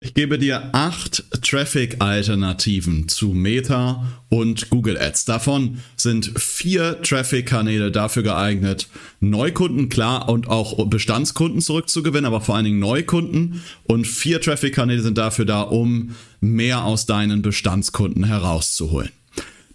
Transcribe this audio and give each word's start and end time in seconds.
Ich 0.00 0.12
gebe 0.12 0.38
dir 0.38 0.74
acht 0.74 1.24
Traffic-Alternativen 1.42 3.08
zu 3.08 3.28
Meta 3.28 4.06
und 4.28 4.68
Google 4.68 4.98
Ads. 4.98 5.24
Davon 5.24 5.78
sind 5.96 6.38
vier 6.38 7.00
Traffic-Kanäle 7.00 7.90
dafür 7.90 8.22
geeignet, 8.22 8.88
Neukunden 9.20 9.88
klar 9.88 10.28
und 10.28 10.48
auch 10.48 10.86
Bestandskunden 10.88 11.62
zurückzugewinnen, 11.62 12.26
aber 12.26 12.42
vor 12.42 12.56
allen 12.56 12.66
Dingen 12.66 12.78
Neukunden. 12.78 13.62
Und 13.84 14.06
vier 14.06 14.38
Traffic-Kanäle 14.42 15.00
sind 15.00 15.16
dafür 15.16 15.46
da, 15.46 15.62
um 15.62 16.14
mehr 16.42 16.84
aus 16.84 17.06
deinen 17.06 17.40
Bestandskunden 17.40 18.24
herauszuholen. 18.24 19.10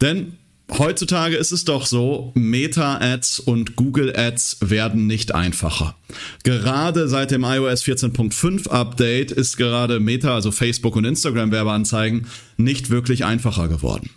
Denn 0.02 0.38
Heutzutage 0.78 1.36
ist 1.36 1.52
es 1.52 1.66
doch 1.66 1.86
so, 1.86 2.32
Meta-Ads 2.34 3.40
und 3.40 3.76
Google-Ads 3.76 4.58
werden 4.62 5.06
nicht 5.06 5.36
einfacher. 5.36 5.98
Gerade 6.44 7.10
seit 7.10 7.32
dem 7.32 7.44
iOS 7.44 7.84
14.5 7.84 8.70
Update 8.70 9.32
ist 9.32 9.58
gerade 9.58 10.00
Meta, 10.00 10.34
also 10.34 10.52
Facebook 10.52 10.96
und 10.96 11.04
Instagram 11.04 11.52
Werbeanzeigen, 11.52 12.28
nicht 12.56 12.90
wirklich 12.90 13.26
einfacher 13.26 13.68
geworden. 13.68 14.12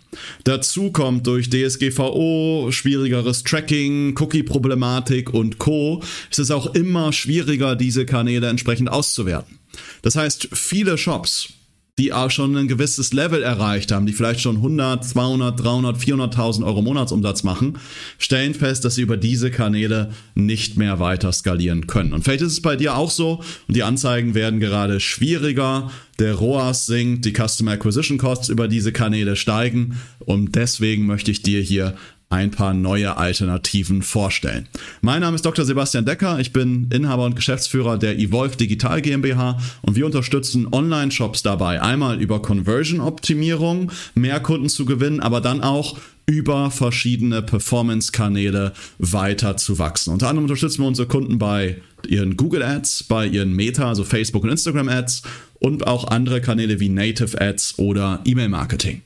Dazu 0.45 0.91
kommt 0.91 1.27
durch 1.27 1.49
DSGVO, 1.49 2.69
schwierigeres 2.71 3.43
Tracking, 3.43 4.15
Cookie-Problematik 4.17 5.33
und 5.33 5.57
Co. 5.57 6.01
ist 6.31 6.39
es 6.39 6.51
auch 6.51 6.73
immer 6.73 7.11
schwieriger, 7.11 7.75
diese 7.75 8.05
Kanäle 8.05 8.47
entsprechend 8.47 8.89
auszuwerten. 8.89 9.59
Das 10.03 10.15
heißt, 10.15 10.47
viele 10.53 10.97
Shops 10.97 11.49
die 11.97 12.11
auch 12.11 12.29
schon 12.29 12.57
ein 12.57 12.67
gewisses 12.67 13.13
Level 13.13 13.41
erreicht 13.41 13.91
haben, 13.93 14.05
die 14.05 14.11
vielleicht 14.11 14.41
schon 14.41 14.57
100, 14.57 15.05
200, 15.05 15.63
300, 15.63 15.97
400.000 15.97 16.65
Euro 16.65 16.81
Monatsumsatz 16.81 17.43
machen, 17.43 17.77
stellen 18.17 18.53
fest, 18.53 18.83
dass 18.83 18.95
sie 18.95 19.01
über 19.01 19.15
diese 19.15 19.49
Kanäle 19.49 20.11
nicht 20.33 20.77
mehr 20.77 20.99
weiter 20.99 21.31
skalieren 21.31 21.87
können. 21.87 22.11
Und 22.11 22.23
vielleicht 22.23 22.41
ist 22.41 22.51
es 22.51 22.61
bei 22.61 22.75
dir 22.75 22.97
auch 22.97 23.11
so 23.11 23.41
und 23.67 23.77
die 23.77 23.83
Anzeigen 23.83 24.35
werden 24.35 24.59
gerade 24.59 24.99
schwieriger, 24.99 25.89
der 26.19 26.33
ROAS 26.33 26.85
sinkt, 26.85 27.25
die 27.25 27.33
Customer 27.33 27.71
Acquisition 27.71 28.17
Costs 28.17 28.49
über 28.49 28.67
diese 28.67 28.91
Kanäle 28.91 29.37
steigen 29.37 29.97
und 30.19 30.55
deswegen 30.55 31.05
möchte 31.05 31.31
ich 31.31 31.43
dir 31.43 31.61
hier 31.61 31.95
ein 32.35 32.51
paar 32.51 32.73
neue 32.73 33.15
Alternativen 33.15 34.01
vorstellen. 34.01 34.67
Mein 35.01 35.21
Name 35.21 35.35
ist 35.35 35.45
Dr. 35.45 35.63
Sebastian 35.63 36.05
Decker, 36.05 36.37
ich 36.39 36.51
bin 36.51 36.89
Inhaber 36.91 37.23
und 37.23 37.37
Geschäftsführer 37.37 37.97
der 37.97 38.19
Evolve 38.19 38.57
Digital 38.57 39.01
GmbH 39.01 39.57
und 39.83 39.95
wir 39.95 40.05
unterstützen 40.05 40.67
Online-Shops 40.69 41.43
dabei, 41.43 41.81
einmal 41.81 42.21
über 42.21 42.41
Conversion-Optimierung 42.41 43.89
mehr 44.15 44.41
Kunden 44.41 44.67
zu 44.67 44.83
gewinnen, 44.83 45.21
aber 45.21 45.39
dann 45.39 45.61
auch 45.61 45.97
über 46.25 46.71
verschiedene 46.71 47.41
Performance-Kanäle 47.41 48.73
weiter 48.97 49.55
zu 49.55 49.79
wachsen. 49.79 50.11
Unter 50.11 50.27
anderem 50.27 50.45
unterstützen 50.45 50.81
wir 50.81 50.87
unsere 50.87 51.07
Kunden 51.07 51.37
bei 51.37 51.77
ihren 52.05 52.35
Google 52.35 52.63
Ads, 52.63 53.03
bei 53.03 53.27
ihren 53.27 53.53
Meta, 53.53 53.87
also 53.87 54.03
Facebook 54.03 54.43
und 54.43 54.49
Instagram 54.49 54.89
Ads 54.89 55.21
und 55.59 55.87
auch 55.87 56.07
andere 56.09 56.41
Kanäle 56.41 56.81
wie 56.81 56.89
Native 56.89 57.39
Ads 57.39 57.79
oder 57.79 58.19
E-Mail-Marketing. 58.25 59.03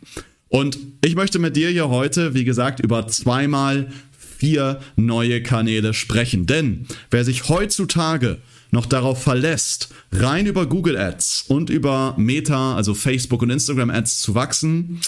Und 0.50 0.78
ich 1.03 1.16
möchte 1.16 1.39
mit 1.39 1.55
dir 1.55 1.69
hier 1.69 1.89
heute, 1.89 2.33
wie 2.33 2.44
gesagt, 2.44 2.80
über 2.80 3.08
zweimal 3.08 3.88
vier 4.17 4.80
neue 4.95 5.44
Kanäle 5.44 5.94
sprechen. 5.94 6.45
Denn 6.45 6.87
wer 7.11 7.23
sich 7.23 7.49
heutzutage 7.49 8.37
noch 8.71 8.86
darauf 8.86 9.21
verlässt, 9.21 9.89
rein 10.11 10.45
über 10.45 10.65
Google 10.67 10.98
Ads 10.98 11.45
und 11.48 11.70
über 11.70 12.15
Meta, 12.17 12.76
also 12.76 12.93
Facebook 12.93 13.42
und 13.42 13.49
Instagram 13.49 13.89
Ads 13.89 14.21
zu 14.21 14.36
wachsen, 14.36 15.02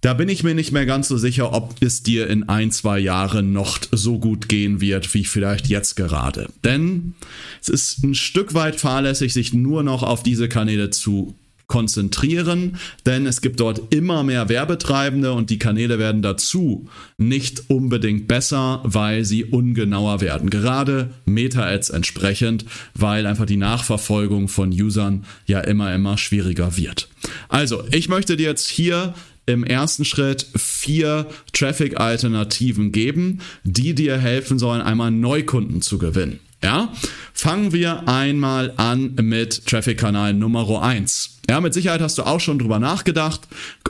da 0.00 0.14
bin 0.14 0.28
ich 0.28 0.44
mir 0.44 0.54
nicht 0.54 0.70
mehr 0.70 0.86
ganz 0.86 1.08
so 1.08 1.18
sicher, 1.18 1.52
ob 1.52 1.74
es 1.82 2.04
dir 2.04 2.28
in 2.28 2.48
ein, 2.48 2.70
zwei 2.70 3.00
Jahren 3.00 3.52
noch 3.52 3.80
so 3.90 4.20
gut 4.20 4.48
gehen 4.48 4.80
wird, 4.80 5.12
wie 5.12 5.24
vielleicht 5.24 5.66
jetzt 5.66 5.96
gerade. 5.96 6.48
Denn 6.62 7.14
es 7.60 7.68
ist 7.68 8.04
ein 8.04 8.14
Stück 8.14 8.54
weit 8.54 8.78
fahrlässig, 8.78 9.32
sich 9.32 9.52
nur 9.52 9.82
noch 9.82 10.04
auf 10.04 10.22
diese 10.22 10.48
Kanäle 10.48 10.90
zu 10.90 11.34
konzentrieren, 11.68 12.78
denn 13.04 13.26
es 13.26 13.42
gibt 13.42 13.60
dort 13.60 13.94
immer 13.94 14.24
mehr 14.24 14.48
Werbetreibende 14.48 15.32
und 15.32 15.50
die 15.50 15.58
Kanäle 15.58 15.98
werden 15.98 16.22
dazu 16.22 16.88
nicht 17.18 17.68
unbedingt 17.68 18.26
besser, 18.26 18.80
weil 18.84 19.24
sie 19.26 19.44
ungenauer 19.44 20.22
werden. 20.22 20.48
Gerade 20.48 21.10
Meta-Ads 21.26 21.90
entsprechend, 21.90 22.64
weil 22.94 23.26
einfach 23.26 23.44
die 23.44 23.58
Nachverfolgung 23.58 24.48
von 24.48 24.70
Usern 24.70 25.24
ja 25.46 25.60
immer, 25.60 25.94
immer 25.94 26.16
schwieriger 26.16 26.76
wird. 26.78 27.08
Also, 27.50 27.84
ich 27.92 28.08
möchte 28.08 28.36
dir 28.36 28.46
jetzt 28.46 28.68
hier 28.68 29.14
im 29.44 29.62
ersten 29.62 30.04
Schritt 30.04 30.46
vier 30.56 31.26
Traffic-Alternativen 31.52 32.92
geben, 32.92 33.40
die 33.64 33.94
dir 33.94 34.16
helfen 34.16 34.58
sollen, 34.58 34.80
einmal 34.80 35.10
Neukunden 35.10 35.82
zu 35.82 35.98
gewinnen. 35.98 36.40
Ja, 36.62 36.92
fangen 37.32 37.72
wir 37.72 38.08
einmal 38.08 38.72
an 38.76 39.14
mit 39.22 39.64
Traffic-Kanal 39.66 40.34
Nummer 40.34 40.82
1. 40.82 41.38
Ja, 41.48 41.60
mit 41.60 41.72
Sicherheit 41.72 42.00
hast 42.00 42.18
du 42.18 42.24
auch 42.24 42.40
schon 42.40 42.58
drüber 42.58 42.80
nachgedacht, 42.80 43.42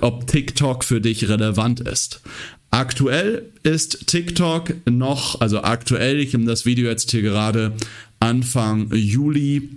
ob 0.02 0.26
TikTok 0.26 0.84
für 0.84 1.00
dich 1.00 1.28
relevant 1.28 1.80
ist. 1.80 2.20
Aktuell 2.70 3.50
ist 3.62 4.06
TikTok 4.08 4.74
noch, 4.86 5.40
also 5.40 5.62
aktuell, 5.62 6.20
ich 6.20 6.34
nehme 6.34 6.44
das 6.44 6.66
Video 6.66 6.88
jetzt 6.88 7.10
hier 7.10 7.22
gerade 7.22 7.72
Anfang 8.20 8.92
Juli 8.92 9.70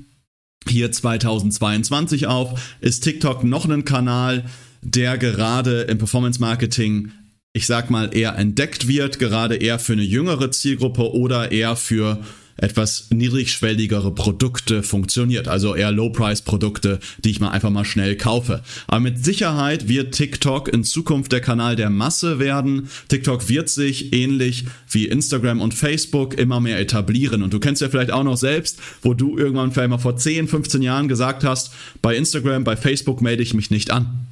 hier 0.68 0.92
2022 0.92 2.28
auf, 2.28 2.76
ist 2.82 3.06
TikTok 3.06 3.46
noch 3.46 3.68
ein 3.70 3.86
Kanal, 3.86 4.44
der 4.82 5.18
gerade 5.18 5.84
im 5.84 5.98
Performance 5.98 6.42
Marketing 6.42 7.14
ich 7.54 7.66
sag 7.66 7.90
mal, 7.90 8.16
eher 8.16 8.38
entdeckt 8.38 8.88
wird, 8.88 9.20
gerade 9.20 9.56
eher 9.56 9.78
für 9.78 9.94
eine 9.94 10.04
jüngere 10.04 10.52
Zielgruppe 10.52 11.14
oder 11.14 11.52
eher 11.52 11.76
für 11.76 12.20
etwas 12.58 13.08
niedrigschwelligere 13.10 14.14
Produkte 14.14 14.84
funktioniert. 14.84 15.48
Also 15.48 15.76
eher 15.76 15.92
Low-Price-Produkte, 15.92 17.00
die 17.24 17.32
ich 17.32 17.40
mal 17.40 17.50
einfach 17.50 17.70
mal 17.70 17.86
schnell 17.86 18.16
kaufe. 18.16 18.64
Aber 18.88 19.00
mit 19.00 19.24
Sicherheit 19.24 19.88
wird 19.88 20.14
TikTok 20.14 20.68
in 20.68 20.84
Zukunft 20.84 21.32
der 21.32 21.42
Kanal 21.42 21.76
der 21.76 21.90
Masse 21.90 22.40
werden. 22.40 22.90
TikTok 23.08 23.50
wird 23.50 23.70
sich 23.70 24.14
ähnlich 24.14 24.66
wie 24.90 25.06
Instagram 25.06 25.62
und 25.62 25.74
Facebook 25.74 26.36
immer 26.36 26.60
mehr 26.60 26.80
etablieren. 26.80 27.44
Und 27.44 27.54
du 27.54 27.60
kennst 27.60 27.82
ja 27.82 27.90
vielleicht 27.90 28.12
auch 28.12 28.24
noch 28.24 28.38
selbst, 28.38 28.80
wo 29.02 29.14
du 29.14 29.38
irgendwann 29.38 29.72
vielleicht 29.72 29.90
mal 29.90 29.98
vor 29.98 30.18
10, 30.18 30.48
15 30.48 30.82
Jahren 30.82 31.08
gesagt 31.08 31.44
hast, 31.44 31.72
bei 32.02 32.16
Instagram, 32.16 32.64
bei 32.64 32.76
Facebook 32.76 33.22
melde 33.22 33.44
ich 33.44 33.54
mich 33.54 33.72
nicht 33.72 33.92
an. 33.92 34.28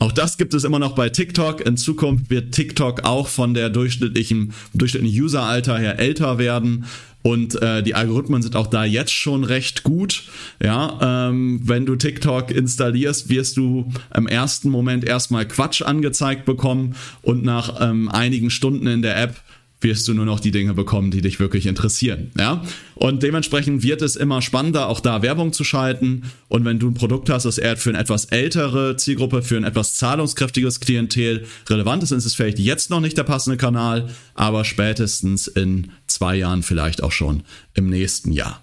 Auch 0.00 0.12
das 0.12 0.38
gibt 0.38 0.54
es 0.54 0.64
immer 0.64 0.78
noch 0.78 0.94
bei 0.94 1.10
TikTok. 1.10 1.60
In 1.60 1.76
Zukunft 1.76 2.30
wird 2.30 2.52
TikTok 2.52 3.04
auch 3.04 3.28
von 3.28 3.52
der 3.52 3.68
durchschnittlichen, 3.68 4.54
durchschnittlichen 4.72 5.22
Useralter 5.22 5.78
her 5.78 5.98
älter 5.98 6.38
werden. 6.38 6.86
Und 7.22 7.60
äh, 7.60 7.82
die 7.82 7.94
Algorithmen 7.94 8.40
sind 8.40 8.56
auch 8.56 8.66
da 8.66 8.84
jetzt 8.84 9.12
schon 9.12 9.44
recht 9.44 9.82
gut. 9.82 10.22
Ja, 10.62 11.28
ähm, 11.28 11.60
wenn 11.64 11.84
du 11.84 11.96
TikTok 11.96 12.50
installierst, 12.50 13.28
wirst 13.28 13.58
du 13.58 13.92
im 14.16 14.26
ersten 14.26 14.70
Moment 14.70 15.04
erstmal 15.04 15.46
Quatsch 15.46 15.82
angezeigt 15.82 16.46
bekommen 16.46 16.96
und 17.20 17.44
nach 17.44 17.78
ähm, 17.82 18.08
einigen 18.08 18.48
Stunden 18.48 18.86
in 18.86 19.02
der 19.02 19.20
App 19.20 19.36
wirst 19.80 20.06
du 20.08 20.14
nur 20.14 20.26
noch 20.26 20.40
die 20.40 20.50
Dinge 20.50 20.74
bekommen, 20.74 21.10
die 21.10 21.20
dich 21.20 21.40
wirklich 21.40 21.66
interessieren. 21.66 22.30
Ja? 22.38 22.62
Und 22.94 23.22
dementsprechend 23.22 23.82
wird 23.82 24.02
es 24.02 24.16
immer 24.16 24.42
spannender, 24.42 24.88
auch 24.88 25.00
da 25.00 25.22
Werbung 25.22 25.52
zu 25.52 25.64
schalten. 25.64 26.24
Und 26.48 26.64
wenn 26.64 26.78
du 26.78 26.88
ein 26.88 26.94
Produkt 26.94 27.30
hast, 27.30 27.44
das 27.44 27.58
eher 27.58 27.76
für 27.76 27.90
eine 27.90 27.98
etwas 27.98 28.26
ältere 28.26 28.96
Zielgruppe, 28.96 29.42
für 29.42 29.56
ein 29.56 29.64
etwas 29.64 29.94
zahlungskräftiges 29.94 30.80
Klientel 30.80 31.46
relevant 31.68 32.02
ist, 32.02 32.10
ist 32.10 32.26
es 32.26 32.34
vielleicht 32.34 32.58
jetzt 32.58 32.90
noch 32.90 33.00
nicht 33.00 33.16
der 33.16 33.24
passende 33.24 33.56
Kanal, 33.56 34.10
aber 34.34 34.64
spätestens 34.64 35.46
in 35.46 35.92
zwei 36.06 36.36
Jahren 36.36 36.62
vielleicht 36.62 37.02
auch 37.02 37.12
schon 37.12 37.42
im 37.74 37.88
nächsten 37.88 38.32
Jahr. 38.32 38.62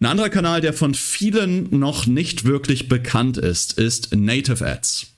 Ein 0.00 0.06
anderer 0.06 0.28
Kanal, 0.28 0.60
der 0.60 0.72
von 0.72 0.94
vielen 0.94 1.76
noch 1.76 2.06
nicht 2.06 2.44
wirklich 2.44 2.88
bekannt 2.88 3.36
ist, 3.36 3.72
ist 3.78 4.14
Native 4.14 4.64
Ads. 4.64 5.08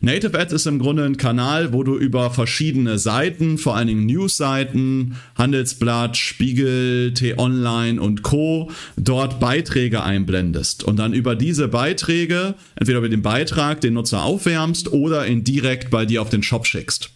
Native 0.00 0.38
Ads 0.38 0.52
ist 0.52 0.66
im 0.66 0.78
Grunde 0.78 1.04
ein 1.04 1.16
Kanal, 1.16 1.72
wo 1.72 1.82
du 1.82 1.96
über 1.96 2.30
verschiedene 2.30 2.98
Seiten, 2.98 3.58
vor 3.58 3.76
allen 3.76 3.88
Dingen 3.88 4.06
News-Seiten, 4.06 5.16
Handelsblatt, 5.36 6.16
Spiegel, 6.16 7.14
T-Online 7.14 8.00
und 8.00 8.22
Co. 8.22 8.70
dort 8.96 9.40
Beiträge 9.40 10.02
einblendest 10.02 10.84
und 10.84 10.98
dann 10.98 11.12
über 11.12 11.36
diese 11.36 11.68
Beiträge, 11.68 12.54
entweder 12.76 12.98
über 12.98 13.08
den 13.08 13.22
Beitrag 13.22 13.80
den 13.80 13.94
Nutzer 13.94 14.22
aufwärmst 14.22 14.92
oder 14.92 15.26
ihn 15.26 15.44
direkt 15.44 15.90
bei 15.90 16.06
dir 16.06 16.22
auf 16.22 16.30
den 16.30 16.42
Shop 16.42 16.66
schickst. 16.66 17.10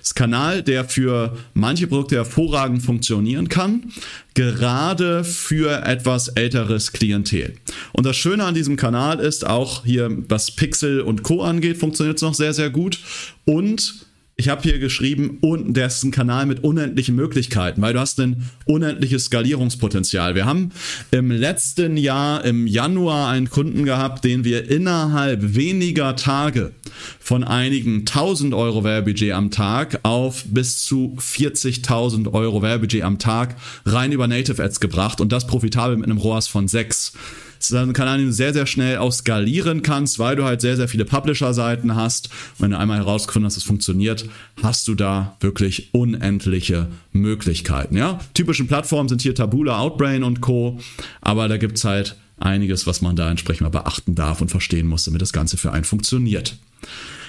Das 0.00 0.14
Kanal, 0.14 0.62
der 0.62 0.84
für 0.84 1.36
manche 1.54 1.86
Produkte 1.86 2.16
hervorragend 2.16 2.82
funktionieren 2.82 3.48
kann, 3.48 3.92
gerade 4.34 5.24
für 5.24 5.84
etwas 5.84 6.28
älteres 6.28 6.92
Klientel. 6.92 7.54
Und 7.92 8.06
das 8.06 8.16
Schöne 8.16 8.44
an 8.44 8.54
diesem 8.54 8.76
Kanal 8.76 9.20
ist 9.20 9.46
auch 9.46 9.84
hier, 9.84 10.10
was 10.28 10.50
Pixel 10.50 11.00
und 11.02 11.22
Co 11.22 11.42
angeht, 11.42 11.76
funktioniert 11.78 11.99
es 12.08 12.22
noch 12.22 12.34
sehr, 12.34 12.54
sehr 12.54 12.70
gut. 12.70 12.98
Und 13.44 14.06
ich 14.40 14.48
habe 14.48 14.62
hier 14.62 14.78
geschrieben, 14.78 15.36
und 15.42 15.74
der 15.74 15.88
ist 15.88 16.02
ein 16.02 16.12
Kanal 16.12 16.46
mit 16.46 16.64
unendlichen 16.64 17.14
Möglichkeiten, 17.14 17.82
weil 17.82 17.92
du 17.92 18.00
hast 18.00 18.18
ein 18.20 18.48
unendliches 18.64 19.26
Skalierungspotenzial. 19.26 20.34
Wir 20.34 20.46
haben 20.46 20.70
im 21.10 21.30
letzten 21.30 21.98
Jahr 21.98 22.42
im 22.46 22.66
Januar 22.66 23.28
einen 23.28 23.50
Kunden 23.50 23.84
gehabt, 23.84 24.24
den 24.24 24.42
wir 24.42 24.70
innerhalb 24.70 25.54
weniger 25.54 26.16
Tage 26.16 26.72
von 27.20 27.44
einigen 27.44 27.98
1000 27.98 28.54
Euro 28.54 28.82
Werbebudget 28.82 29.32
am 29.32 29.50
Tag 29.50 30.00
auf 30.04 30.44
bis 30.46 30.84
zu 30.84 31.18
40.000 31.20 32.32
Euro 32.32 32.62
Werbebudget 32.62 33.02
am 33.02 33.18
Tag 33.18 33.56
rein 33.84 34.10
über 34.10 34.26
Native 34.26 34.64
Ads 34.64 34.80
gebracht 34.80 35.20
und 35.20 35.32
das 35.32 35.46
profitabel 35.46 35.98
mit 35.98 36.06
einem 36.06 36.16
ROAS 36.16 36.48
von 36.48 36.66
6. 36.66 37.12
Das 37.60 37.70
ist 37.70 37.76
ein 37.76 37.92
Kanal, 37.92 38.16
den 38.16 38.28
du 38.28 38.32
sehr, 38.32 38.54
sehr 38.54 38.64
schnell 38.64 38.96
auch 38.96 39.12
skalieren 39.12 39.82
kannst, 39.82 40.18
weil 40.18 40.34
du 40.34 40.44
halt 40.44 40.62
sehr, 40.62 40.76
sehr 40.76 40.88
viele 40.88 41.04
Publisher-Seiten 41.04 41.94
hast. 41.94 42.28
Und 42.56 42.64
wenn 42.64 42.70
du 42.70 42.78
einmal 42.78 42.96
herausgefunden 42.96 43.44
hast, 43.46 43.56
dass 43.56 43.64
es 43.64 43.68
funktioniert, 43.68 44.26
hast 44.62 44.88
du 44.88 44.94
da 44.94 45.36
wirklich 45.40 45.90
unendliche 45.92 46.88
Möglichkeiten. 47.12 47.98
Ja, 47.98 48.18
typischen 48.32 48.66
Plattformen 48.66 49.10
sind 49.10 49.20
hier 49.20 49.34
Tabula, 49.34 49.78
Outbrain 49.78 50.24
und 50.24 50.40
Co. 50.40 50.80
Aber 51.20 51.48
da 51.48 51.58
gibt 51.58 51.76
es 51.76 51.84
halt 51.84 52.16
einiges, 52.38 52.86
was 52.86 53.02
man 53.02 53.14
da 53.14 53.30
entsprechend 53.30 53.60
mal 53.60 53.78
beachten 53.78 54.14
darf 54.14 54.40
und 54.40 54.50
verstehen 54.50 54.86
muss, 54.86 55.04
damit 55.04 55.20
das 55.20 55.34
Ganze 55.34 55.58
für 55.58 55.70
einen 55.70 55.84
funktioniert. 55.84 56.56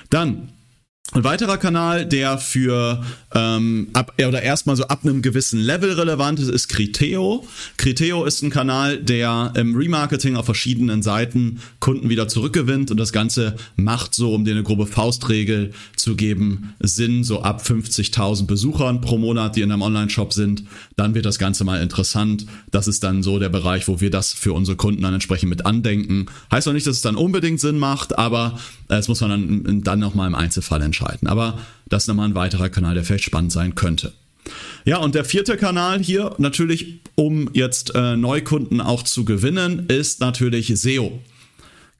Dann 0.10 0.48
ein 1.14 1.26
weiterer 1.26 1.58
Kanal, 1.58 2.06
der 2.06 2.38
für 2.38 3.04
ähm, 3.36 3.90
ab 3.92 4.14
oder 4.18 4.42
erstmal 4.42 4.78
so 4.78 4.84
ab 4.86 5.02
einem 5.04 5.22
gewissen 5.22 5.60
Level 5.60 5.92
relevant 5.92 6.40
ist, 6.40 6.48
ist 6.48 6.70
Criteo. 6.70 7.46
Criteo 7.76 8.24
ist 8.24 8.42
ein 8.44 8.50
Kanal, 8.50 8.98
der 8.98 9.52
im 9.56 9.76
Remarketing 9.76 10.38
auf 10.38 10.46
verschiedenen 10.46 11.02
Seiten 11.02 11.60
Kunden 11.80 12.08
wieder 12.10 12.30
zurückgewinnt 12.30 12.92
und 12.92 12.98
das 12.98 13.12
Ganze 13.12 13.58
macht 13.76 14.16
so, 14.16 14.34
um 14.34 14.46
dir 14.46 14.52
eine 14.52 14.64
grobe 14.64 14.88
Faustregel 14.88 15.74
zu 15.98 16.16
geben, 16.16 16.76
Sinn 16.80 17.26
so 17.26 17.42
ab 17.42 17.62
50.000 17.62 18.46
Besuchern 18.46 19.02
pro 19.02 19.18
Monat, 19.18 19.58
die 19.58 19.62
in 19.62 19.72
einem 19.72 19.82
Online-Shop 19.82 20.32
sind. 20.32 20.64
Dann 20.96 21.14
wird 21.14 21.26
das 21.26 21.40
Ganze 21.40 21.66
mal 21.66 21.82
interessant. 21.82 22.46
Das 22.72 22.88
ist 22.88 23.04
dann 23.04 23.22
so 23.22 23.38
der 23.38 23.50
Bereich, 23.50 23.90
wo 23.90 24.00
wir 24.00 24.12
das 24.12 24.32
für 24.32 24.54
unsere 24.54 24.78
Kunden 24.78 25.02
dann 25.02 25.14
entsprechend 25.14 25.50
mit 25.50 25.66
andenken. 25.66 26.28
Heißt 26.52 26.70
auch 26.70 26.74
nicht, 26.74 26.88
dass 26.88 26.96
es 26.96 27.02
dann 27.02 27.18
unbedingt 27.18 27.60
Sinn 27.60 27.80
macht, 27.80 28.18
aber 28.18 28.58
das 28.88 29.10
muss 29.10 29.20
man 29.20 29.30
dann, 29.30 29.82
dann 29.84 30.00
nochmal 30.00 30.28
im 30.28 30.36
Einzelfall 30.36 30.82
entscheiden. 30.82 31.01
Aber 31.28 31.60
das 31.88 32.04
ist 32.04 32.08
nochmal 32.08 32.30
ein 32.30 32.36
weiterer 32.36 32.70
Kanal, 32.70 32.96
der 32.96 33.04
vielleicht 33.04 33.26
spannend 33.26 33.52
sein 33.52 33.76
könnte. 33.76 34.14
Ja, 34.86 34.98
und 34.98 35.14
der 35.14 35.26
vierte 35.26 35.58
Kanal 35.58 36.00
hier, 36.00 36.36
natürlich, 36.38 37.02
um 37.16 37.50
jetzt 37.54 37.94
äh, 37.94 38.16
Neukunden 38.16 38.82
auch 38.82 39.04
zu 39.04 39.26
gewinnen, 39.26 39.86
ist 39.88 40.20
natürlich 40.20 40.72
SEO. 40.76 41.22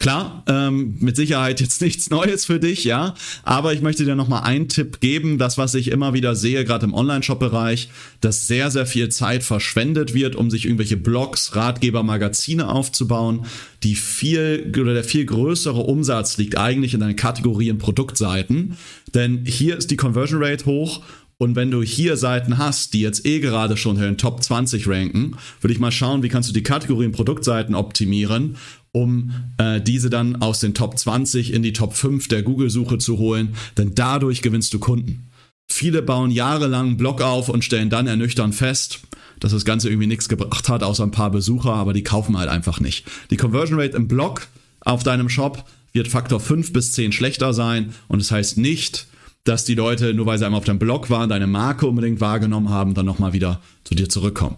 Klar, 0.02 0.44
ähm, 0.48 0.96
mit 1.00 1.16
Sicherheit 1.16 1.62
jetzt 1.62 1.80
nichts 1.80 2.10
Neues 2.10 2.46
für 2.46 2.60
dich, 2.60 2.86
ja, 2.86 3.14
aber 3.44 3.72
ich 3.72 3.84
möchte 3.84 4.04
dir 4.04 4.16
nochmal 4.16 4.42
einen 4.42 4.68
Tipp 4.68 5.00
geben, 5.00 5.38
das, 5.38 5.60
was 5.60 5.76
ich 5.76 5.92
immer 5.92 6.16
wieder 6.16 6.34
sehe, 6.34 6.66
gerade 6.66 6.88
im 6.88 6.96
Online-Shop-Bereich, 6.96 7.88
dass 8.20 8.48
sehr, 8.48 8.72
sehr 8.72 8.88
viel 8.88 9.10
Zeit 9.10 9.44
verschwendet 9.44 10.16
wird, 10.16 10.36
um 10.36 10.50
sich 10.50 10.66
irgendwelche 10.66 10.98
Blogs, 10.98 11.56
Ratgeber, 11.56 12.02
Magazine 12.02 12.70
aufzubauen. 12.70 13.46
Die 13.84 13.94
viel 13.94 14.74
oder 14.76 14.96
der 14.96 15.04
viel 15.04 15.26
größere 15.26 15.82
Umsatz 15.82 16.38
liegt 16.38 16.58
eigentlich 16.58 16.96
in 16.96 17.00
deinen 17.00 17.16
Kategorien 17.16 17.78
Produktseiten, 17.78 18.78
denn 19.14 19.46
hier 19.46 19.78
ist 19.78 19.92
die 19.92 19.98
Conversion 19.98 20.44
Rate 20.44 20.66
hoch. 20.66 21.04
Und 21.38 21.56
wenn 21.56 21.72
du 21.72 21.82
hier 21.82 22.18
Seiten 22.18 22.60
hast, 22.60 22.94
die 22.94 23.02
jetzt 23.02 23.26
eh 23.26 23.40
gerade 23.40 23.76
schon 23.76 23.96
in 23.96 24.04
den 24.04 24.18
Top 24.20 24.44
20 24.44 24.88
ranken, 24.88 25.38
würde 25.60 25.74
ich 25.74 25.80
mal 25.80 25.92
schauen, 25.92 26.22
wie 26.22 26.30
kannst 26.30 26.50
du 26.50 26.54
die 26.54 26.62
Kategorien 26.62 27.12
Produktseiten 27.12 27.74
optimieren 27.74 28.58
um 28.94 29.32
äh, 29.58 29.82
diese 29.82 30.10
dann 30.10 30.42
aus 30.42 30.60
den 30.60 30.74
Top 30.74 30.98
20 30.98 31.54
in 31.54 31.64
die 31.64 31.74
Top 31.74 31.94
5 31.94 32.28
der 32.28 32.44
Google-Suche 32.44 32.98
zu 32.98 33.18
holen, 33.18 33.56
denn 33.78 33.96
dadurch 33.96 34.42
gewinnst 34.42 34.74
du 34.74 34.80
Kunden. 34.80 35.30
Viele 35.70 36.02
bauen 36.02 36.32
jahrelang 36.32 36.88
einen 36.88 36.98
Blog 36.98 37.22
auf 37.22 37.48
und 37.48 37.64
stellen 37.64 37.90
dann 37.90 38.08
ernüchternd 38.08 38.54
fest, 38.54 39.00
dass 39.40 39.54
das 39.54 39.66
Ganze 39.66 39.90
irgendwie 39.90 40.08
nichts 40.08 40.28
gebracht 40.28 40.68
hat, 40.68 40.84
außer 40.84 41.04
ein 41.04 41.12
paar 41.12 41.32
Besucher, 41.32 41.74
aber 41.74 41.94
die 41.94 42.04
kaufen 42.04 42.38
halt 42.38 42.50
einfach 42.50 42.80
nicht. 42.80 43.06
Die 43.32 43.38
Conversion 43.38 43.80
Rate 43.80 43.96
im 43.96 44.08
Blog 44.08 44.48
auf 44.82 45.04
deinem 45.04 45.30
Shop 45.30 45.66
wird 45.94 46.10
Faktor 46.10 46.40
5 46.40 46.74
bis 46.74 46.92
10 46.92 47.14
schlechter 47.14 47.54
sein 47.54 47.94
und 48.10 48.22
das 48.22 48.32
heißt 48.32 48.58
nicht, 48.58 49.08
dass 49.44 49.66
die 49.66 49.76
Leute, 49.76 50.14
nur 50.14 50.26
weil 50.26 50.38
sie 50.38 50.46
einmal 50.46 50.60
auf 50.60 50.66
deinem 50.66 50.80
Blog 50.80 51.10
waren, 51.10 51.30
deine 51.30 51.48
Marke 51.48 51.88
unbedingt 51.88 52.22
wahrgenommen 52.22 52.70
haben, 52.70 52.94
dann 52.94 53.06
nochmal 53.06 53.34
wieder 53.34 53.62
zu 53.84 53.96
dir 53.96 54.08
zurückkommen. 54.08 54.58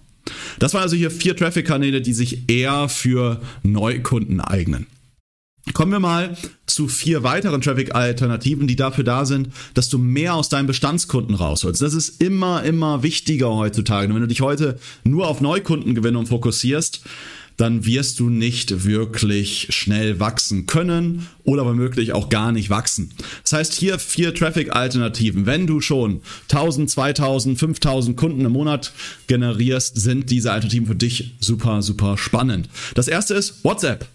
Das 0.60 0.74
waren 0.74 0.84
also 0.84 0.96
hier 0.96 1.12
vier 1.12 1.36
Traffic-Kanäle, 1.36 2.02
die 2.02 2.14
sich 2.14 2.50
eher 2.50 2.90
für 2.90 3.42
Neukunden 3.64 4.40
eignen. 4.42 4.88
Kommen 5.72 5.94
wir 5.94 6.00
mal 6.00 6.36
zu 6.66 6.90
vier 6.90 7.24
weiteren 7.24 7.62
Traffic-Alternativen, 7.62 8.68
die 8.68 8.75
dafür 8.75 9.06
da 9.06 9.25
sind, 9.25 9.50
dass 9.74 9.88
du 9.88 9.98
mehr 9.98 10.36
aus 10.36 10.50
deinen 10.50 10.68
Bestandskunden 10.68 11.36
rausholst. 11.36 11.81
Das 11.81 11.94
ist 11.94 12.22
immer, 12.22 12.64
immer 12.64 13.02
wichtiger 13.02 13.50
heutzutage. 13.56 14.08
Und 14.08 14.16
wenn 14.16 14.22
du 14.22 14.28
dich 14.28 14.42
heute 14.42 14.78
nur 15.06 15.28
auf 15.28 15.40
Neukundengewinnung 15.40 16.25
fokussierst, 16.25 17.04
dann 17.58 17.86
wirst 17.86 18.20
du 18.20 18.30
nicht 18.30 18.86
wirklich 18.86 19.68
schnell 19.70 20.20
wachsen 20.20 20.66
können 20.66 21.28
oder 21.44 21.66
womöglich 21.66 22.14
auch 22.14 22.30
gar 22.30 22.52
nicht 22.52 22.70
wachsen. 22.70 23.12
Das 23.44 23.54
heißt, 23.54 23.74
hier 23.74 24.00
vier 24.00 24.34
Traffic-Alternativen. 24.34 25.46
Wenn 25.46 25.68
du 25.68 25.82
schon 25.82 26.22
1000, 26.50 26.90
2000, 26.90 27.60
5000 27.60 28.18
Kunden 28.18 28.46
im 28.46 28.52
Monat 28.52 28.94
generierst, 29.28 30.00
sind 30.00 30.30
diese 30.30 30.52
Alternativen 30.52 30.88
für 30.88 30.96
dich 30.96 31.36
super, 31.40 31.82
super 31.82 32.18
spannend. 32.18 32.70
Das 32.96 33.08
erste 33.08 33.34
ist 33.34 33.64
WhatsApp. 33.64 34.08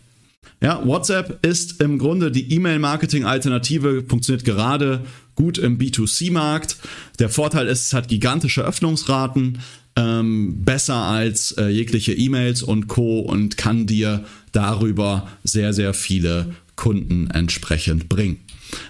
Ja, 0.61 0.84
WhatsApp 0.84 1.44
ist 1.46 1.81
im 1.81 1.99
Grunde 1.99 2.32
die 2.32 2.52
E-Mail-Marketing-Alternative, 2.52 4.05
funktioniert 4.08 4.44
gerade 4.44 5.05
gut 5.38 5.56
im 5.56 5.79
B2C-Markt. 5.79 6.79
Der 7.20 7.29
Vorteil 7.29 7.69
ist, 7.69 7.87
es 7.87 7.93
hat 7.93 8.08
gigantische 8.08 8.64
Öffnungsraten, 8.64 9.61
ähm, 9.94 10.64
besser 10.64 10.96
als 10.96 11.52
äh, 11.52 11.69
jegliche 11.69 12.12
E-Mails 12.12 12.64
und 12.64 12.88
Co. 12.88 13.20
und 13.20 13.56
kann 13.56 13.87
dir 13.87 14.25
darüber 14.50 15.29
sehr, 15.44 15.73
sehr 15.73 15.94
viele 15.94 16.56
Kunden 16.75 17.31
entsprechend 17.31 18.08
bringen. 18.08 18.40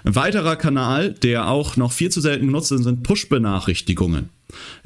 Ein 0.04 0.14
weiterer 0.14 0.56
Kanal, 0.56 1.12
der 1.12 1.50
auch 1.50 1.76
noch 1.76 1.92
viel 1.92 2.10
zu 2.10 2.22
selten 2.22 2.46
genutzt 2.46 2.72
ist, 2.72 2.84
sind 2.84 3.02
Push-Benachrichtigungen. 3.02 4.30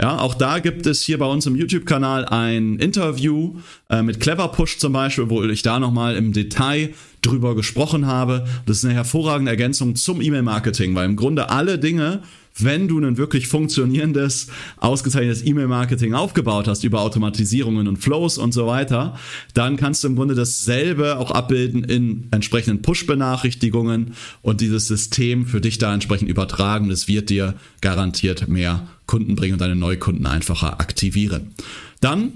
Ja, 0.01 0.19
auch 0.19 0.35
da 0.35 0.59
gibt 0.59 0.87
es 0.87 1.03
hier 1.03 1.19
bei 1.19 1.27
uns 1.27 1.47
im 1.47 1.55
YouTube-Kanal 1.55 2.25
ein 2.25 2.81
Interview 2.81 3.55
äh, 3.89 4.03
mit 4.03 4.19
Clever 4.19 4.49
Push 4.49 4.79
zum 4.79 4.93
Beispiel, 4.93 5.31
wo 5.31 5.45
ich 5.45 5.63
da 5.63 5.79
nochmal 5.79 6.17
im 6.17 6.33
Detail 6.33 6.93
drüber 7.23 7.55
gesprochen 7.55 8.07
habe. 8.07 8.45
Das 8.67 8.79
ist 8.79 8.85
eine 8.85 8.95
hervorragende 8.95 9.51
Ergänzung 9.51 9.97
zum 9.97 10.21
E-Mail-Marketing, 10.21 10.95
weil 10.95 11.07
im 11.07 11.17
Grunde 11.17 11.51
alle 11.51 11.79
Dinge, 11.79 12.23
wenn 12.59 12.89
du 12.89 12.99
ein 12.99 13.17
wirklich 13.17 13.49
funktionierendes, 13.49 14.49
ausgezeichnetes 14.77 15.45
E-Mail-Marketing 15.47 16.15
aufgebaut 16.15 16.69
hast 16.69 16.85
über 16.85 17.01
Automatisierungen 17.01 17.89
und 17.89 17.97
Flows 17.97 18.37
und 18.37 18.53
so 18.53 18.67
weiter, 18.67 19.19
dann 19.55 19.77
kannst 19.77 20.05
du 20.05 20.09
im 20.09 20.17
Grunde 20.17 20.35
dasselbe 20.35 21.19
auch 21.19 21.31
abbilden 21.31 21.85
in 21.85 22.29
entsprechenden 22.31 22.83
Push-Benachrichtigungen 22.83 24.15
und 24.43 24.61
dieses 24.61 24.87
System 24.87 25.47
für 25.47 25.61
dich 25.61 25.79
da 25.79 25.95
entsprechend 25.95 26.29
übertragen. 26.29 26.91
Das 26.91 27.09
wird 27.09 27.31
dir 27.31 27.55
garantiert 27.81 28.49
mehr 28.49 28.87
Kunden 29.07 29.35
bringen 29.35 29.55
und 29.55 29.61
deine 29.61 29.77
Neukunden 29.77 30.27
einfacher 30.27 30.81
aktivieren. 30.81 31.53
Dann 32.01 32.33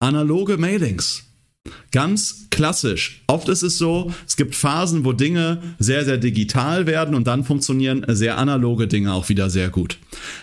analoge 0.00 0.56
Mailings. 0.56 1.27
Ganz 1.90 2.48
klassisch. 2.50 3.22
Oft 3.28 3.48
ist 3.48 3.62
es 3.62 3.78
so, 3.78 4.12
es 4.26 4.36
gibt 4.36 4.54
Phasen, 4.54 5.06
wo 5.06 5.12
Dinge 5.12 5.62
sehr, 5.78 6.04
sehr 6.04 6.18
digital 6.18 6.86
werden 6.86 7.14
und 7.14 7.26
dann 7.26 7.44
funktionieren 7.44 8.04
sehr 8.08 8.36
analoge 8.36 8.86
Dinge 8.88 9.14
auch 9.14 9.30
wieder 9.30 9.48
sehr 9.48 9.70
gut. 9.70 9.98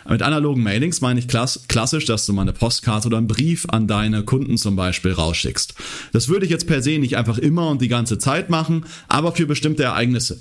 Mit 0.10 0.24
analogen 0.24 0.64
Mailings 0.64 1.02
meine 1.02 1.20
ich 1.20 1.28
klassisch, 1.28 2.06
dass 2.06 2.26
du 2.26 2.34
mal 2.34 2.44
eine 2.44 2.54
Postkarte 2.54 3.08
oder 3.08 3.18
einen 3.18 3.28
Brief 3.28 3.68
an 3.70 3.88
deine 3.88 4.24
Kunden 4.24 4.58
zum 4.58 4.76
Beispiel 4.76 5.12
rausschickst. 5.12 5.76
Das 6.14 6.30
würde 6.30 6.46
ich 6.46 6.52
jetzt 6.52 6.66
per 6.66 6.82
se 6.82 6.98
nicht 6.98 7.16
einfach 7.16 7.38
immer 7.38 7.70
und 7.70 7.82
die 7.82 7.90
ganze 7.90 8.18
Zeit 8.18 8.50
machen, 8.50 8.86
aber 9.08 9.32
für 9.32 9.46
bestimmte 9.46 9.84
Ereignisse. 9.84 10.40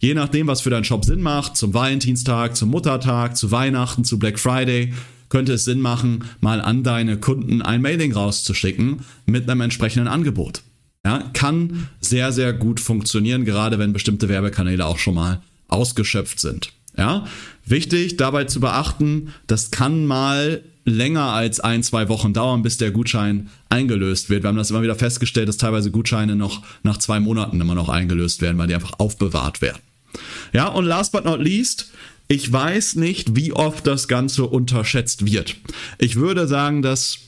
Je 0.00 0.14
nachdem, 0.14 0.48
was 0.48 0.62
für 0.62 0.70
deinen 0.70 0.84
Shop 0.84 1.04
Sinn 1.04 1.22
macht, 1.22 1.56
zum 1.56 1.72
Valentinstag, 1.72 2.56
zum 2.56 2.70
Muttertag, 2.70 3.36
zu 3.36 3.52
Weihnachten, 3.52 4.04
zu 4.04 4.18
Black 4.18 4.38
Friday, 4.38 4.92
könnte 5.34 5.54
es 5.54 5.64
Sinn 5.64 5.80
machen, 5.80 6.26
mal 6.40 6.60
an 6.60 6.84
deine 6.84 7.16
Kunden 7.16 7.60
ein 7.60 7.82
Mailing 7.82 8.12
rauszuschicken 8.12 9.00
mit 9.26 9.50
einem 9.50 9.62
entsprechenden 9.62 10.06
Angebot. 10.06 10.62
Ja, 11.04 11.28
kann 11.32 11.88
sehr, 12.00 12.30
sehr 12.30 12.52
gut 12.52 12.78
funktionieren, 12.78 13.44
gerade 13.44 13.80
wenn 13.80 13.92
bestimmte 13.92 14.28
Werbekanäle 14.28 14.86
auch 14.86 14.98
schon 14.98 15.16
mal 15.16 15.42
ausgeschöpft 15.66 16.38
sind. 16.38 16.70
Ja, 16.96 17.26
wichtig 17.66 18.16
dabei 18.16 18.44
zu 18.44 18.60
beachten, 18.60 19.34
das 19.48 19.72
kann 19.72 20.06
mal 20.06 20.62
länger 20.84 21.32
als 21.32 21.58
ein, 21.58 21.82
zwei 21.82 22.08
Wochen 22.08 22.32
dauern, 22.32 22.62
bis 22.62 22.78
der 22.78 22.92
Gutschein 22.92 23.50
eingelöst 23.70 24.30
wird. 24.30 24.44
Wir 24.44 24.48
haben 24.50 24.56
das 24.56 24.70
immer 24.70 24.82
wieder 24.82 24.94
festgestellt, 24.94 25.48
dass 25.48 25.56
teilweise 25.56 25.90
Gutscheine 25.90 26.36
noch 26.36 26.62
nach 26.84 26.98
zwei 26.98 27.18
Monaten 27.18 27.60
immer 27.60 27.74
noch 27.74 27.88
eingelöst 27.88 28.40
werden, 28.40 28.56
weil 28.56 28.68
die 28.68 28.74
einfach 28.76 29.00
aufbewahrt 29.00 29.62
werden. 29.62 29.80
Ja, 30.52 30.68
und 30.68 30.84
last 30.84 31.10
but 31.10 31.24
not 31.24 31.40
least, 31.40 31.90
ich 32.28 32.52
weiß 32.52 32.96
nicht, 32.96 33.36
wie 33.36 33.52
oft 33.52 33.86
das 33.86 34.08
Ganze 34.08 34.44
unterschätzt 34.44 35.26
wird. 35.26 35.56
Ich 35.98 36.16
würde 36.16 36.46
sagen, 36.46 36.82
dass 36.82 37.18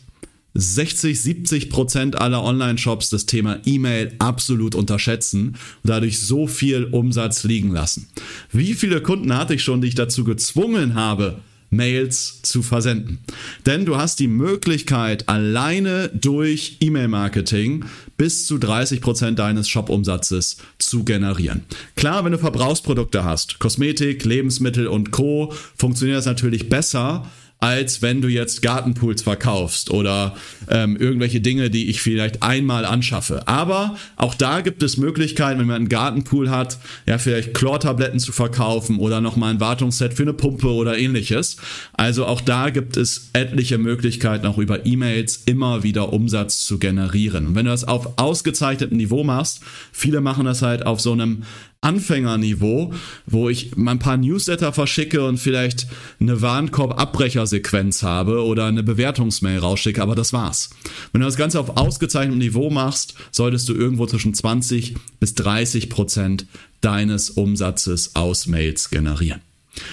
60, 0.55 1.21
70 1.21 1.71
Prozent 1.71 2.21
aller 2.21 2.43
Online-Shops 2.43 3.11
das 3.11 3.27
Thema 3.27 3.59
E-Mail 3.67 4.15
absolut 4.19 4.75
unterschätzen 4.75 5.49
und 5.49 5.57
dadurch 5.85 6.19
so 6.19 6.47
viel 6.47 6.85
Umsatz 6.85 7.45
liegen 7.45 7.73
lassen. 7.73 8.09
Wie 8.53 8.75
viele 8.75 9.03
Kunden 9.03 9.37
hatte 9.37 9.55
ich 9.55 9.63
schon, 9.63 9.83
die 9.83 9.89
ich 9.89 9.95
dazu 9.95 10.25
gezwungen 10.25 10.95
habe, 10.95 11.41
Mails 11.71 12.41
zu 12.43 12.63
versenden. 12.63 13.19
Denn 13.65 13.85
du 13.85 13.97
hast 13.97 14.19
die 14.21 14.29
Möglichkeit, 14.29 15.29
alleine 15.29 16.09
durch 16.09 16.79
E-Mail-Marketing 16.81 17.85
bis 18.17 18.47
zu 18.47 18.59
30 18.59 19.01
Prozent 19.01 19.39
deines 19.39 19.69
Shop-Umsatzes 19.69 20.59
zu 20.79 21.05
generieren. 21.05 21.65
Klar, 21.97 22.25
wenn 22.25 22.33
du 22.33 22.39
Verbrauchsprodukte 22.39 23.25
hast, 23.25 23.59
Kosmetik, 23.59 24.25
Lebensmittel 24.25 24.87
und 24.87 25.11
Co., 25.11 25.53
funktioniert 25.77 26.19
das 26.19 26.27
natürlich 26.27 26.69
besser, 26.69 27.27
als 27.59 28.03
wenn 28.03 28.21
du 28.21 28.29
jetzt 28.29 28.61
Gartenpools 28.61 29.23
verkaufst 29.23 29.91
oder 29.91 30.37
ähm, 30.69 30.97
irgendwelche 30.97 31.41
Dinge, 31.41 31.71
die 31.71 31.89
ich 31.89 32.03
vielleicht 32.03 32.43
einmal 32.43 32.85
anschaffe. 32.85 33.49
Aber 33.49 33.97
auch 34.17 34.35
da 34.35 34.61
gibt 34.61 34.83
es 34.83 34.99
Möglichkeiten, 34.99 35.59
wenn 35.61 35.67
man 35.67 35.77
einen 35.77 35.89
Gartenpool 35.89 36.51
hat, 36.51 36.79
ja, 37.07 37.19
vielleicht 37.19 37.55
Chlortabletten 37.55 38.21
zu 38.21 38.33
verkaufen 38.33 38.99
oder 38.99 39.21
nochmal 39.21 39.55
ein 39.55 39.61
Wartungsset 39.61 40.13
für 40.13 40.23
eine 40.23 40.35
Pumpe 40.35 40.69
oder 40.69 40.99
ähnliches. 40.99 41.57
Also 41.95 42.27
auch 42.27 42.43
da 42.43 42.71
gibt 42.71 42.97
es 42.97 43.31
etliche 43.33 43.79
Möglichkeiten, 43.79 44.47
auch 44.47 44.59
über 44.59 44.85
E-Mails 44.85 45.43
immer 45.47 45.83
wieder 45.83 46.13
Umsatz 46.13 46.65
zu 46.67 46.79
generieren. 46.79 47.47
Und 47.47 47.55
wenn 47.55 47.65
du 47.65 47.71
das 47.71 47.85
auf 47.85 48.19
ausgezeichnetem 48.19 48.99
Niveau 48.99 49.25
machst, 49.25 49.61
viele 49.93 50.21
machen 50.21 50.45
das 50.45 50.61
halt 50.61 50.85
auf 50.85 51.01
so 51.01 51.13
einem 51.13 51.45
Anfängerniveau, 51.87 52.93
wo 53.27 53.49
ich 53.49 53.77
mal 53.77 53.93
ein 53.93 53.99
paar 54.01 54.17
Newsletter 54.17 54.73
verschicke 54.73 55.25
und 55.25 55.39
vielleicht 55.39 55.87
eine 56.21 56.43
Warenkorb-Abbrechersequenz 56.43 58.03
habe 58.03 58.45
oder 58.45 58.67
eine 58.67 58.83
Bewertungsmail 58.83 59.59
rausschicke, 59.59 60.03
aber 60.03 60.17
das 60.17 60.33
war's. 60.33 60.71
Wenn 61.13 61.21
du 61.21 61.27
das 61.27 61.37
Ganze 61.37 61.61
auf 61.61 61.77
ausgezeichnetem 61.77 62.39
Niveau 62.39 62.71
machst, 62.71 63.15
solltest 63.31 63.69
du 63.69 63.75
irgendwo 63.75 64.07
zwischen 64.07 64.35
20 64.35 64.97
bis 65.21 65.35
30 65.37 65.89
Prozent 65.89 66.47
deines 66.81 67.31
Umsatzes 67.31 68.17
aus 68.17 68.49
Mails 68.49 68.91
generieren. 68.91 69.41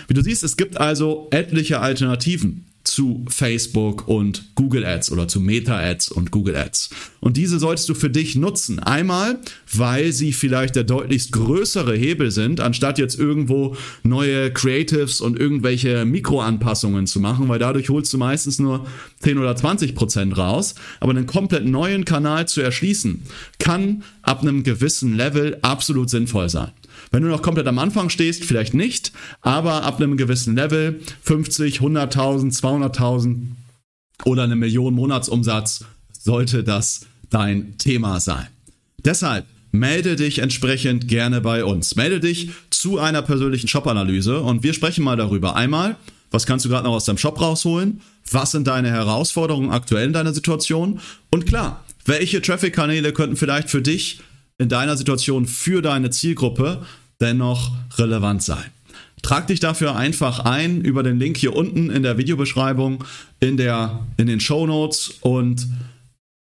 Wie 0.08 0.16
du 0.16 0.24
siehst, 0.24 0.44
es 0.44 0.58
gibt 0.58 0.78
also 0.78 1.28
etliche 1.30 1.80
Alternativen 1.80 2.66
zu 2.84 3.26
Facebook 3.30 4.08
und 4.08 4.56
Google 4.56 4.86
Ads 4.86 5.12
oder 5.12 5.28
zu 5.28 5.40
Meta 5.40 5.80
Ads 5.80 6.10
und 6.10 6.32
Google 6.32 6.56
Ads. 6.56 6.90
Und 7.22 7.38
diese 7.38 7.58
solltest 7.60 7.88
du 7.88 7.94
für 7.94 8.10
dich 8.10 8.36
nutzen. 8.36 8.80
Einmal, 8.80 9.40
weil 9.74 10.12
sie 10.12 10.34
vielleicht 10.34 10.76
der 10.76 10.84
deutlichst 10.84 11.32
größere 11.32 11.96
Hebel 11.96 12.32
sind, 12.32 12.60
anstatt 12.60 12.98
jetzt 13.00 13.18
irgendwo 13.18 13.78
neue 14.04 14.52
Creatives 14.52 15.22
und 15.22 15.40
irgendwelche 15.40 16.06
Mikroanpassungen 16.06 17.08
zu 17.08 17.20
machen, 17.20 17.48
weil 17.48 17.60
dadurch 17.60 17.90
holst 17.90 18.12
du 18.12 18.18
meistens 18.18 18.60
nur 18.60 18.86
10 19.20 19.38
oder 19.38 19.56
20 19.56 19.96
Prozent 19.96 20.38
raus. 20.38 20.76
Aber 21.00 21.12
einen 21.12 21.26
komplett 21.26 21.66
neuen 21.66 22.04
Kanal 22.04 22.48
zu 22.48 22.62
erschließen, 22.62 23.24
kann 23.60 24.04
ab 24.22 24.42
einem 24.42 24.64
gewissen 24.64 25.16
Level 25.16 25.58
absolut 25.62 26.10
sinnvoll 26.10 26.50
sein. 26.50 26.72
Wenn 27.14 27.22
du 27.22 27.30
noch 27.30 27.44
komplett 27.44 27.68
am 27.68 27.78
Anfang 27.78 28.10
stehst, 28.10 28.44
vielleicht 28.44 28.74
nicht, 28.74 29.12
aber 29.42 29.84
ab 29.84 30.02
einem 30.02 30.18
gewissen 30.18 30.56
Level, 30.56 31.00
50, 31.22 31.78
100.000, 31.80 32.60
200.000 32.60 33.38
oder 34.26 34.44
eine 34.44 34.56
Million 34.56 34.96
Monatsumsatz, 34.96 35.86
sollte 36.12 36.64
das 36.64 37.06
dein 37.30 37.78
Thema 37.78 38.20
sein. 38.20 38.48
Deshalb 39.06 39.46
melde 39.72 40.16
dich 40.16 40.40
entsprechend 40.40 41.08
gerne 41.08 41.40
bei 41.40 41.64
uns. 41.64 41.96
Melde 41.96 42.20
dich 42.20 42.50
zu 42.72 42.98
einer 42.98 43.22
persönlichen 43.22 43.68
Shop-Analyse 43.68 44.40
und 44.40 44.64
wir 44.64 44.74
sprechen 44.74 45.04
mal 45.04 45.16
darüber. 45.16 45.56
Einmal, 45.56 45.98
was 46.32 46.48
kannst 46.48 46.66
du 46.66 46.70
gerade 46.70 46.86
noch 46.86 46.94
aus 46.94 47.06
deinem 47.06 47.20
Shop 47.20 47.40
rausholen? 47.40 48.02
Was 48.32 48.50
sind 48.52 48.66
deine 48.66 48.90
Herausforderungen 48.90 49.70
aktuell 49.70 50.08
in 50.08 50.14
deiner 50.14 50.34
Situation? 50.34 51.00
Und 51.30 51.46
klar, 51.46 51.86
welche 52.06 52.42
Traffic-Kanäle 52.42 53.14
könnten 53.14 53.36
vielleicht 53.36 53.70
für 53.70 53.84
dich 53.84 54.20
in 54.58 54.70
deiner 54.70 54.98
Situation 54.98 55.46
für 55.46 55.84
deine 55.84 56.10
Zielgruppe 56.10 56.84
dennoch 57.24 57.72
relevant 57.98 58.44
sein. 58.44 58.66
Trag 59.24 59.48
dich 59.48 59.60
dafür 59.62 59.96
einfach 59.96 60.42
ein 60.42 60.82
über 60.82 61.02
den 61.02 61.18
Link 61.18 61.38
hier 61.38 61.56
unten 61.56 61.90
in 61.90 62.04
der 62.04 62.18
Videobeschreibung, 62.18 63.06
in, 63.40 63.56
der, 63.56 64.06
in 64.18 64.28
den 64.28 64.42
Show 64.42 64.68
Notes 64.68 65.14
und 65.22 65.66